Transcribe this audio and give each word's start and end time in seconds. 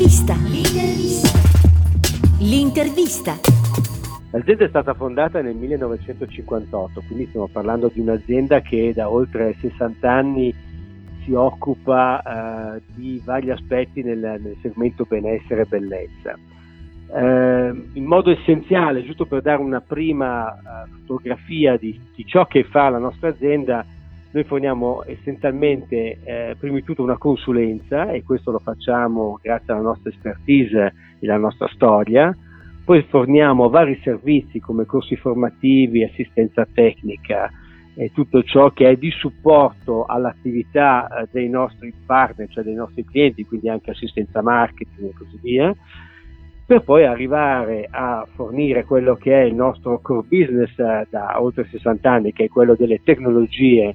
L'intervista. 0.00 0.34
L'intervista. 2.38 3.32
L'azienda 4.30 4.64
è 4.64 4.68
stata 4.68 4.94
fondata 4.94 5.42
nel 5.42 5.54
1958, 5.56 7.02
quindi 7.06 7.26
stiamo 7.26 7.48
parlando 7.48 7.90
di 7.92 8.00
un'azienda 8.00 8.62
che 8.62 8.94
da 8.94 9.10
oltre 9.10 9.54
60 9.60 10.10
anni 10.10 10.54
si 11.22 11.34
occupa 11.34 12.22
eh, 12.76 12.82
di 12.94 13.20
vari 13.22 13.50
aspetti 13.50 14.02
nel, 14.02 14.20
nel, 14.20 14.56
segmento 14.62 15.04
benessere 15.06 15.62
e 15.62 15.66
bellezza. 15.66 16.34
Eh, 17.14 17.82
in 17.92 18.04
modo 18.04 18.30
essenziale, 18.30 19.04
giusto 19.04 19.26
per 19.26 19.42
dare 19.42 19.60
una 19.60 19.82
prima 19.82 20.50
eh, 20.50 20.88
fotografia 21.00 21.76
di, 21.76 22.00
di, 22.14 22.24
ciò 22.24 22.46
che 22.46 22.64
fa 22.64 22.88
la 22.88 22.96
nostra 22.96 23.28
azienda, 23.28 23.84
noi 24.32 24.44
forniamo 24.44 25.02
essenzialmente 25.06 26.18
eh, 26.22 26.56
prima 26.58 26.76
di 26.76 26.84
tutto 26.84 27.02
una 27.02 27.18
consulenza 27.18 28.10
e 28.10 28.22
questo 28.22 28.52
lo 28.52 28.60
facciamo 28.60 29.38
grazie 29.42 29.72
alla 29.72 29.82
nostra 29.82 30.10
expertise 30.10 30.94
e 31.18 31.28
alla 31.28 31.38
nostra 31.38 31.68
storia. 31.72 32.36
Poi 32.84 33.02
forniamo 33.08 33.68
vari 33.68 33.98
servizi 34.02 34.60
come 34.60 34.84
corsi 34.84 35.16
formativi, 35.16 36.04
assistenza 36.04 36.64
tecnica 36.72 37.50
e 37.96 38.12
tutto 38.12 38.44
ciò 38.44 38.70
che 38.70 38.90
è 38.90 38.96
di 38.96 39.10
supporto 39.10 40.04
all'attività 40.04 41.08
eh, 41.08 41.28
dei 41.32 41.48
nostri 41.48 41.92
partner, 42.06 42.48
cioè 42.50 42.62
dei 42.62 42.74
nostri 42.74 43.04
clienti, 43.04 43.44
quindi 43.44 43.68
anche 43.68 43.90
assistenza 43.90 44.42
marketing 44.42 45.08
e 45.08 45.12
così 45.12 45.38
via, 45.42 45.74
per 46.64 46.82
poi 46.82 47.04
arrivare 47.04 47.88
a 47.90 48.24
fornire 48.32 48.84
quello 48.84 49.16
che 49.16 49.42
è 49.42 49.44
il 49.44 49.54
nostro 49.54 50.00
core 50.00 50.26
business 50.28 50.78
eh, 50.78 51.06
da 51.10 51.42
oltre 51.42 51.66
60 51.68 52.08
anni, 52.08 52.32
che 52.32 52.44
è 52.44 52.48
quello 52.48 52.76
delle 52.76 53.00
tecnologie 53.02 53.92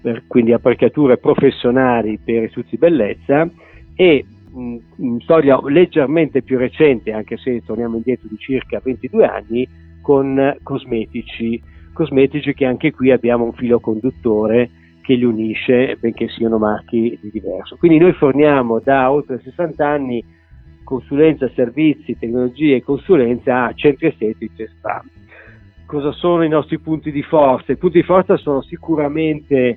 per, 0.00 0.24
quindi 0.26 0.52
apparecchiature 0.52 1.18
professionali 1.18 2.18
per 2.22 2.44
i 2.44 2.48
stuzzi 2.48 2.76
bellezza 2.76 3.48
e 3.94 4.24
mh, 4.52 5.18
storia 5.18 5.60
leggermente 5.66 6.42
più 6.42 6.58
recente, 6.58 7.12
anche 7.12 7.36
se 7.36 7.62
torniamo 7.64 7.96
indietro 7.96 8.28
di 8.28 8.36
circa 8.38 8.80
22 8.82 9.26
anni, 9.26 9.68
con 10.00 10.56
cosmetici, 10.62 11.60
cosmetici 11.92 12.54
che 12.54 12.64
anche 12.64 12.92
qui 12.92 13.10
abbiamo 13.10 13.44
un 13.44 13.52
filo 13.52 13.80
conduttore 13.80 14.70
che 15.02 15.14
li 15.14 15.24
unisce, 15.24 15.96
benché 15.98 16.28
siano 16.28 16.58
marchi 16.58 17.18
di 17.20 17.30
diverso. 17.30 17.76
Quindi 17.76 17.98
noi 17.98 18.12
forniamo 18.12 18.80
da 18.80 19.10
oltre 19.10 19.40
60 19.40 19.86
anni 19.86 20.24
consulenza, 20.84 21.48
servizi, 21.54 22.18
tecnologie 22.18 22.76
e 22.76 22.82
consulenza 22.82 23.66
a 23.66 23.72
centri 23.74 24.08
estetici 24.08 24.62
e 24.62 24.68
spa. 24.68 25.02
Cosa 25.86 26.12
sono 26.12 26.44
i 26.44 26.48
nostri 26.48 26.78
punti 26.78 27.10
di 27.10 27.22
forza? 27.22 27.72
I 27.72 27.76
punti 27.76 28.00
di 28.00 28.04
forza 28.04 28.36
sono 28.36 28.62
sicuramente 28.62 29.76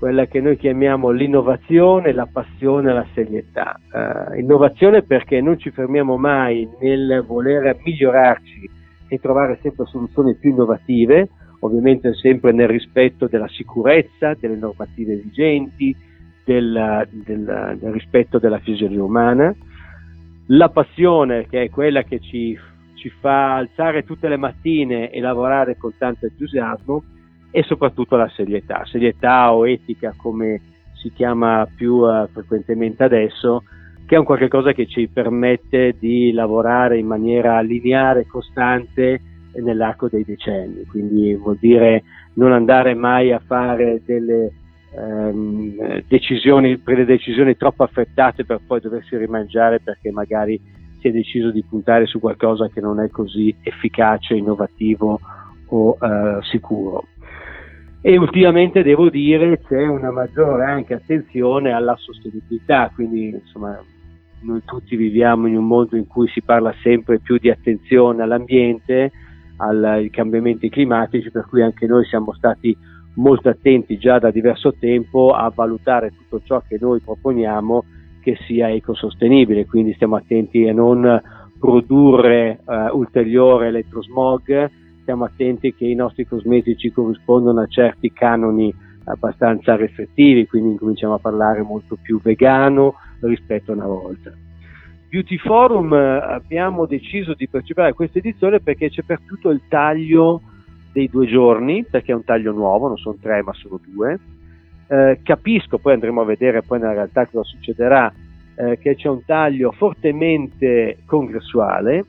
quella 0.00 0.24
che 0.24 0.40
noi 0.40 0.56
chiamiamo 0.56 1.10
l'innovazione, 1.10 2.14
la 2.14 2.26
passione 2.26 2.90
la 2.94 3.06
serietà. 3.12 3.78
Uh, 3.92 4.38
innovazione 4.38 5.02
perché 5.02 5.42
non 5.42 5.58
ci 5.58 5.70
fermiamo 5.70 6.16
mai 6.16 6.66
nel 6.80 7.22
voler 7.26 7.76
migliorarci 7.84 8.70
e 9.08 9.18
trovare 9.18 9.58
sempre 9.60 9.84
soluzioni 9.84 10.34
più 10.36 10.52
innovative, 10.52 11.28
ovviamente 11.60 12.14
sempre 12.14 12.52
nel 12.52 12.68
rispetto 12.68 13.26
della 13.26 13.48
sicurezza, 13.48 14.32
delle 14.40 14.56
normative 14.56 15.16
vigenti, 15.16 15.94
del, 16.46 17.06
del, 17.10 17.76
del 17.78 17.92
rispetto 17.92 18.38
della 18.38 18.58
fisiologia 18.60 19.04
umana. 19.04 19.54
La 20.46 20.70
passione 20.70 21.46
che 21.46 21.64
è 21.64 21.68
quella 21.68 22.04
che 22.04 22.20
ci, 22.20 22.58
ci 22.94 23.10
fa 23.20 23.56
alzare 23.56 24.04
tutte 24.04 24.28
le 24.28 24.38
mattine 24.38 25.10
e 25.10 25.20
lavorare 25.20 25.76
con 25.76 25.92
tanto 25.98 26.24
entusiasmo 26.24 27.02
e 27.50 27.62
soprattutto 27.64 28.16
la 28.16 28.28
serietà, 28.28 28.84
serietà 28.86 29.52
o 29.52 29.66
etica 29.66 30.14
come 30.16 30.60
si 30.94 31.12
chiama 31.12 31.66
più 31.74 31.96
uh, 31.96 32.28
frequentemente 32.28 33.02
adesso, 33.02 33.64
che 34.06 34.14
è 34.14 34.18
un 34.18 34.24
qualche 34.24 34.48
cosa 34.48 34.72
che 34.72 34.86
ci 34.86 35.08
permette 35.08 35.96
di 35.98 36.32
lavorare 36.32 36.98
in 36.98 37.06
maniera 37.06 37.60
lineare, 37.60 38.26
costante 38.26 39.20
nell'arco 39.54 40.08
dei 40.08 40.24
decenni, 40.24 40.84
quindi 40.84 41.34
vuol 41.34 41.56
dire 41.58 42.04
non 42.34 42.52
andare 42.52 42.94
mai 42.94 43.32
a 43.32 43.42
fare 43.44 44.00
delle 44.04 44.52
um, 44.92 46.02
decisioni, 46.06 46.80
delle 46.84 47.04
decisioni 47.04 47.56
troppo 47.56 47.82
affrettate 47.82 48.44
per 48.44 48.60
poi 48.64 48.80
doversi 48.80 49.16
rimangiare 49.16 49.80
perché 49.80 50.10
magari 50.12 50.60
si 51.00 51.08
è 51.08 51.10
deciso 51.10 51.50
di 51.50 51.64
puntare 51.68 52.06
su 52.06 52.20
qualcosa 52.20 52.68
che 52.68 52.80
non 52.80 53.00
è 53.00 53.08
così 53.08 53.54
efficace, 53.62 54.34
innovativo 54.34 55.18
o 55.66 55.96
uh, 55.98 56.42
sicuro 56.42 57.06
e 58.02 58.16
ultimamente 58.16 58.82
devo 58.82 59.10
dire 59.10 59.60
c'è 59.60 59.86
una 59.86 60.10
maggiore 60.10 60.64
anche 60.64 60.94
attenzione 60.94 61.72
alla 61.72 61.96
sostenibilità, 61.96 62.90
quindi 62.94 63.28
insomma 63.28 63.78
noi 64.42 64.62
tutti 64.64 64.96
viviamo 64.96 65.46
in 65.46 65.56
un 65.56 65.66
mondo 65.66 65.96
in 65.96 66.06
cui 66.06 66.26
si 66.28 66.40
parla 66.40 66.74
sempre 66.82 67.18
più 67.18 67.36
di 67.36 67.50
attenzione 67.50 68.22
all'ambiente, 68.22 69.12
ai 69.56 70.08
cambiamenti 70.08 70.70
climatici, 70.70 71.30
per 71.30 71.46
cui 71.46 71.60
anche 71.60 71.86
noi 71.86 72.06
siamo 72.06 72.32
stati 72.32 72.74
molto 73.16 73.50
attenti 73.50 73.98
già 73.98 74.18
da 74.18 74.30
diverso 74.30 74.72
tempo 74.78 75.32
a 75.32 75.52
valutare 75.54 76.10
tutto 76.10 76.40
ciò 76.44 76.62
che 76.66 76.78
noi 76.80 77.00
proponiamo 77.00 77.84
che 78.22 78.38
sia 78.46 78.70
ecosostenibile, 78.70 79.66
quindi 79.66 79.92
stiamo 79.94 80.16
attenti 80.16 80.66
a 80.66 80.72
non 80.72 81.20
produrre 81.58 82.60
uh, 82.64 82.96
ulteriore 82.96 83.66
elettrosmog, 83.66 84.70
stiamo 85.00 85.24
attenti 85.24 85.74
che 85.74 85.86
i 85.86 85.94
nostri 85.94 86.26
cosmetici 86.26 86.90
corrispondano 86.90 87.60
a 87.60 87.66
certi 87.66 88.12
canoni 88.12 88.72
abbastanza 89.04 89.76
restrittivi, 89.76 90.46
quindi 90.46 90.76
cominciamo 90.76 91.14
a 91.14 91.18
parlare 91.18 91.62
molto 91.62 91.96
più 92.00 92.20
vegano 92.20 92.94
rispetto 93.20 93.72
a 93.72 93.74
una 93.74 93.86
volta. 93.86 94.32
Beauty 95.08 95.38
Forum 95.38 95.92
eh, 95.92 96.20
abbiamo 96.22 96.86
deciso 96.86 97.34
di 97.34 97.48
partecipare 97.48 97.90
a 97.90 97.94
questa 97.94 98.18
edizione 98.18 98.60
perché 98.60 98.90
c'è 98.90 99.02
per 99.02 99.20
tutto 99.26 99.50
il 99.50 99.62
taglio 99.68 100.40
dei 100.92 101.08
due 101.08 101.26
giorni, 101.26 101.84
perché 101.84 102.12
è 102.12 102.14
un 102.14 102.24
taglio 102.24 102.52
nuovo, 102.52 102.86
non 102.86 102.96
sono 102.96 103.16
tre 103.20 103.42
ma 103.42 103.52
sono 103.52 103.80
due. 103.84 104.18
Eh, 104.86 105.20
capisco, 105.22 105.78
poi 105.78 105.94
andremo 105.94 106.20
a 106.20 106.24
vedere 106.24 106.62
poi 106.62 106.78
nella 106.78 106.92
realtà 106.92 107.26
cosa 107.26 107.42
succederà, 107.42 108.12
eh, 108.54 108.78
che 108.78 108.94
c'è 108.94 109.08
un 109.08 109.24
taglio 109.24 109.72
fortemente 109.72 110.98
congressuale, 111.06 112.04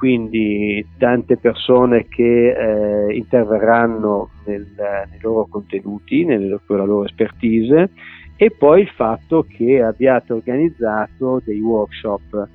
quindi 0.00 0.82
tante 0.96 1.36
persone 1.36 2.06
che 2.08 2.54
eh, 2.54 3.14
interverranno 3.14 4.30
nel, 4.46 4.66
nei 4.74 5.20
loro 5.20 5.46
contenuti, 5.46 6.24
nella 6.24 6.58
loro 6.68 7.04
expertise 7.04 7.90
e 8.34 8.50
poi 8.50 8.80
il 8.80 8.88
fatto 8.88 9.44
che 9.46 9.82
abbiate 9.82 10.32
organizzato 10.32 11.42
dei 11.44 11.60
workshop 11.60 12.48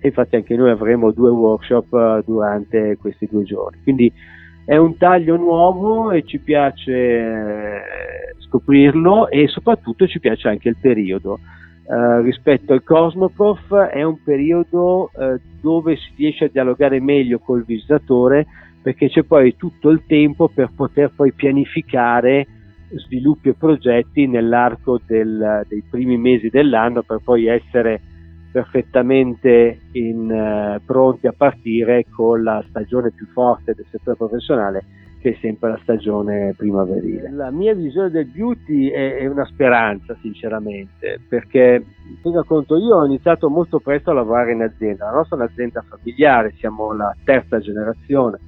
infatti 0.00 0.34
anche 0.34 0.56
noi 0.56 0.70
avremo 0.70 1.12
due 1.12 1.30
workshop 1.30 1.92
eh, 1.92 2.22
durante 2.26 2.96
questi 3.00 3.28
due 3.30 3.44
giorni. 3.44 3.78
Quindi 3.84 4.12
è 4.64 4.76
un 4.76 4.96
taglio 4.96 5.36
nuovo 5.36 6.10
e 6.10 6.24
ci 6.24 6.40
piace 6.40 6.92
eh, 6.92 7.80
scoprirlo 8.40 9.28
e 9.28 9.46
soprattutto 9.46 10.08
ci 10.08 10.18
piace 10.18 10.48
anche 10.48 10.68
il 10.68 10.76
periodo. 10.80 11.38
Uh, 11.88 12.20
rispetto 12.20 12.74
al 12.74 12.82
Cosmoprof 12.82 13.74
è 13.74 14.02
un 14.02 14.22
periodo 14.22 15.10
uh, 15.10 15.40
dove 15.58 15.96
si 15.96 16.12
riesce 16.16 16.44
a 16.44 16.50
dialogare 16.52 17.00
meglio 17.00 17.38
col 17.38 17.64
visitatore 17.64 18.46
perché 18.82 19.08
c'è 19.08 19.22
poi 19.22 19.56
tutto 19.56 19.88
il 19.88 20.02
tempo 20.06 20.48
per 20.48 20.70
poter 20.76 21.10
poi 21.16 21.32
pianificare 21.32 22.46
sviluppi 22.90 23.48
e 23.48 23.54
progetti 23.54 24.26
nell'arco 24.26 25.00
del, 25.06 25.64
dei 25.66 25.82
primi 25.88 26.18
mesi 26.18 26.50
dell'anno 26.50 27.02
per 27.02 27.20
poi 27.24 27.46
essere 27.46 28.02
perfettamente 28.52 29.78
in, 29.92 30.30
uh, 30.30 30.84
pronti 30.84 31.26
a 31.26 31.34
partire 31.34 32.04
con 32.14 32.42
la 32.42 32.62
stagione 32.68 33.12
più 33.12 33.24
forte 33.32 33.72
del 33.72 33.86
settore 33.90 34.16
professionale 34.18 34.84
che 35.20 35.30
è 35.30 35.38
sempre 35.40 35.70
la 35.70 35.78
stagione 35.82 36.54
primaverile. 36.56 37.30
La 37.30 37.50
mia 37.50 37.74
visione 37.74 38.10
del 38.10 38.26
beauty 38.26 38.88
è, 38.88 39.16
è 39.16 39.26
una 39.26 39.44
speranza, 39.46 40.16
sinceramente, 40.20 41.20
perché 41.28 41.84
tenga 42.22 42.42
conto, 42.44 42.76
io 42.76 42.96
ho 42.96 43.04
iniziato 43.04 43.48
molto 43.50 43.80
presto 43.80 44.10
a 44.10 44.14
lavorare 44.14 44.52
in 44.52 44.62
azienda, 44.62 45.06
la 45.06 45.16
nostra 45.16 45.36
è 45.36 45.40
un'azienda 45.40 45.84
familiare, 45.88 46.54
siamo 46.58 46.92
la 46.92 47.14
terza 47.24 47.58
generazione. 47.58 48.38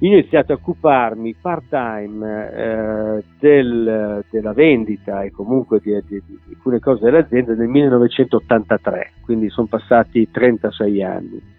Io 0.00 0.10
ho 0.10 0.18
iniziato 0.18 0.52
a 0.52 0.56
occuparmi 0.56 1.36
part 1.40 1.64
time 1.70 2.52
eh, 2.52 3.24
del, 3.40 4.22
della 4.30 4.52
vendita 4.52 5.22
e 5.22 5.30
comunque 5.30 5.80
di, 5.80 5.92
di, 6.06 6.22
di, 6.26 6.38
alcune 6.50 6.80
cose 6.80 7.04
dell'azienda 7.04 7.54
nel 7.54 7.68
1983, 7.68 9.12
quindi 9.24 9.48
sono 9.48 9.66
passati 9.66 10.30
36 10.30 11.02
anni. 11.02 11.54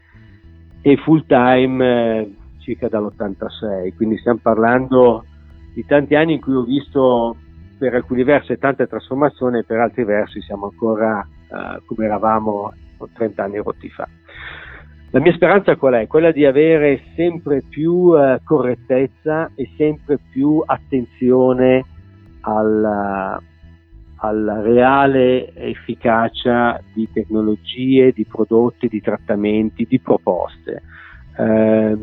E 0.82 0.98
full 0.98 1.26
time 1.26 2.20
eh, 2.20 2.32
circa 2.68 2.90
dall'86, 2.90 3.96
quindi 3.96 4.18
stiamo 4.18 4.40
parlando 4.42 5.24
di 5.74 5.86
tanti 5.86 6.16
anni 6.16 6.34
in 6.34 6.42
cui 6.42 6.54
ho 6.54 6.64
visto 6.64 7.38
per 7.78 7.94
alcuni 7.94 8.24
versi 8.24 8.58
tante 8.58 8.88
trasformazioni 8.88 9.60
e 9.60 9.64
per 9.64 9.80
altri 9.80 10.04
versi 10.04 10.42
siamo 10.42 10.66
ancora 10.66 11.26
uh, 11.48 11.86
come 11.86 12.06
eravamo 12.06 12.74
30 13.14 13.44
anni 13.44 13.58
rotti 13.58 13.90
fa. 13.90 14.08
La 15.12 15.22
mia 15.22 15.32
speranza 15.34 15.78
qual 15.78 15.94
è? 15.94 16.08
Quella 16.08 16.32
di 16.32 16.44
avere 16.44 17.02
sempre 17.16 17.62
più 17.62 17.92
uh, 17.94 18.38
correttezza 18.44 19.52
e 19.56 19.70
sempre 19.78 20.20
più 20.30 20.62
attenzione 20.66 21.86
al, 22.42 23.40
alla 24.16 24.62
reale 24.62 25.54
efficacia 25.54 26.82
di 26.94 27.08
tecnologie, 27.14 28.12
di 28.12 28.26
prodotti, 28.26 28.90
di 28.90 29.00
trattamenti, 29.00 29.86
di 29.88 30.00
proposte. 30.00 30.82
Eh, 31.38 31.98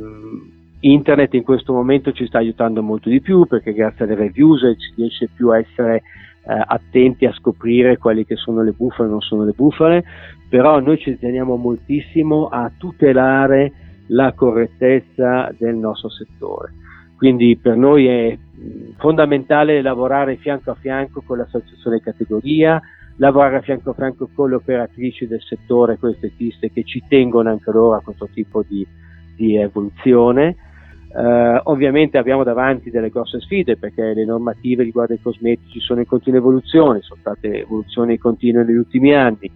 internet 0.93 1.35
in 1.35 1.43
questo 1.43 1.73
momento 1.73 2.13
ci 2.13 2.27
sta 2.27 2.39
aiutando 2.39 2.83
molto 2.83 3.09
di 3.09 3.21
più 3.21 3.47
perché 3.47 3.73
grazie 3.73 4.05
alle 4.05 4.15
reviews 4.15 4.61
si 4.77 4.93
riesce 4.97 5.29
più 5.35 5.49
a 5.51 5.59
essere 5.59 6.03
eh, 6.47 6.63
attenti 6.67 7.25
a 7.27 7.33
scoprire 7.33 7.97
quali 7.99 8.25
che 8.27 8.37
sono 8.37 8.63
le 8.63 8.73
bufale 8.73 9.09
e 9.09 9.13
non 9.13 9.21
sono 9.21 9.45
le 9.45 9.53
bufale, 9.53 10.05
però 10.49 10.79
noi 10.81 10.99
ci 10.99 11.19
teniamo 11.19 11.57
moltissimo 11.57 12.49
a 12.49 12.71
tutelare 12.77 13.73
la 14.09 14.33
correttezza 14.33 15.51
del 15.57 15.77
nostro 15.77 16.11
settore. 16.11 16.73
Quindi 17.17 17.57
per 17.57 17.77
noi 17.77 18.07
è 18.07 18.39
fondamentale 18.99 19.81
lavorare 19.81 20.37
fianco 20.37 20.73
a 20.73 20.75
fianco 20.75 21.23
con 21.25 21.39
l'associazione 21.39 22.01
categoria, 22.01 22.81
lavorare 23.17 23.63
fianco 23.63 23.91
a 23.91 23.95
fianco 23.95 24.29
con 24.35 24.51
le 24.51 24.57
operatrici 24.57 25.27
del 25.27 25.41
settore, 25.41 25.99
con 25.99 26.11
le 26.11 26.17
estetiste 26.17 26.71
che 26.71 26.85
ci 26.85 27.03
tengono 27.09 27.49
anche 27.49 27.71
loro 27.71 27.95
a 27.95 28.03
questo 28.03 28.29
tipo 28.33 28.63
di, 28.69 28.87
di 29.37 29.57
evoluzione. 29.57 30.57
Uh, 31.15 31.61
ovviamente 31.71 32.19
abbiamo 32.19 32.43
davanti 32.43 32.91
delle 32.91 33.09
grosse 33.09 33.39
sfide 33.39 33.77
perché 33.77 34.15
le 34.15 34.25
normative 34.25 34.83
riguardo 34.83 35.13
ai 35.13 35.23
cosmetici 35.23 35.79
sono 35.79 36.01
in 36.01 36.07
continua 36.07 36.41
evoluzione, 36.41 37.03
sono 37.03 37.21
state 37.21 37.61
evoluzioni 37.61 38.19
continue 38.19 38.65
negli 38.65 38.79
ultimi 38.79 39.15
anni. 39.15 39.49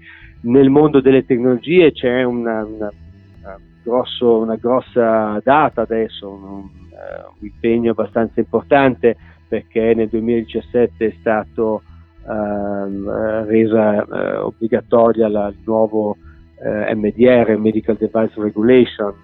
Nel 0.42 0.70
mondo 0.70 1.00
delle 1.00 1.26
tecnologie 1.26 1.90
c'è 1.90 2.22
una, 2.22 2.64
una, 2.64 2.92
una, 3.40 3.58
grosso, 3.82 4.38
una 4.38 4.54
grossa 4.54 5.40
data 5.42 5.80
adesso, 5.82 6.28
un, 6.28 6.42
uh, 6.44 6.60
un, 6.60 7.40
impegno 7.40 7.90
abbastanza 7.90 8.38
importante 8.38 9.16
perché 9.48 9.94
nel 9.96 10.06
2017 10.06 11.06
è 11.06 11.14
stato 11.18 11.82
uh, 12.22 13.44
resa 13.46 14.44
obbligatoria 14.44 15.26
la, 15.26 15.48
il 15.48 15.58
nuovo 15.64 16.16
MDR, 16.60 17.56
Medical 17.56 17.96
Device 17.96 18.34
Regulation, 18.36 19.14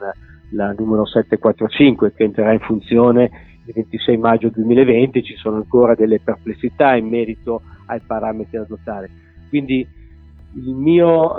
la 0.51 0.75
numero 0.77 1.07
745 1.07 2.13
che 2.13 2.25
entrerà 2.25 2.53
in 2.53 2.61
funzione 2.61 3.31
il 3.67 3.73
26 3.75 4.17
maggio 4.19 4.51
2020, 4.51 5.23
ci 5.23 5.37
sono 5.37 5.57
ancora 5.57 5.95
delle 5.95 6.21
perplessità 6.21 6.95
in 6.97 7.09
merito 7.09 7.63
ai 7.87 8.01
parametri 8.01 8.59
da 8.59 8.65
adottare. 8.65 9.11
Quindi 9.49 9.87
mio, 10.53 11.35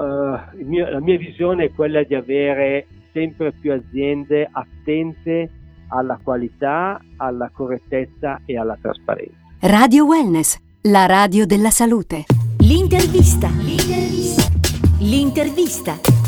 il 0.58 0.66
mio, 0.66 0.90
la 0.90 1.00
mia 1.00 1.18
visione 1.18 1.66
è 1.66 1.72
quella 1.72 2.04
di 2.04 2.16
avere 2.16 2.88
sempre 3.12 3.54
più 3.54 3.72
aziende 3.72 4.48
attente 4.52 5.50
alla 5.90 6.20
qualità, 6.22 7.00
alla 7.18 7.50
correttezza 7.54 8.42
e 8.46 8.58
alla 8.58 8.78
trasparenza. 8.82 9.38
Radio 9.62 10.06
Wellness, 10.06 10.60
la 10.84 11.06
radio 11.06 11.46
della 11.46 11.70
salute. 11.70 12.26
L'intervista. 12.60 13.48
L'intervista. 13.48 14.52
L'intervista. 15.00 16.25